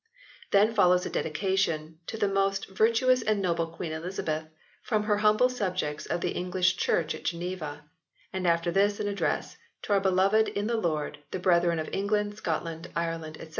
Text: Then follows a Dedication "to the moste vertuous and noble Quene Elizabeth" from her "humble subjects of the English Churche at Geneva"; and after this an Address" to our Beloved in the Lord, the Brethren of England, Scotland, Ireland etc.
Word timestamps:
Then 0.49 0.73
follows 0.73 1.05
a 1.05 1.11
Dedication 1.11 1.99
"to 2.07 2.17
the 2.17 2.27
moste 2.27 2.67
vertuous 2.69 3.21
and 3.21 3.39
noble 3.39 3.67
Quene 3.67 3.91
Elizabeth" 3.91 4.45
from 4.81 5.03
her 5.03 5.17
"humble 5.17 5.47
subjects 5.47 6.07
of 6.07 6.21
the 6.21 6.31
English 6.31 6.75
Churche 6.77 7.13
at 7.13 7.23
Geneva"; 7.23 7.83
and 8.33 8.47
after 8.47 8.71
this 8.71 8.99
an 8.99 9.07
Address" 9.07 9.57
to 9.83 9.93
our 9.93 9.99
Beloved 10.01 10.47
in 10.47 10.65
the 10.65 10.75
Lord, 10.77 11.19
the 11.29 11.37
Brethren 11.37 11.77
of 11.77 11.87
England, 11.93 12.35
Scotland, 12.35 12.89
Ireland 12.95 13.35
etc. 13.37 13.49